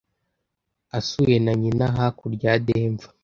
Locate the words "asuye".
0.97-1.37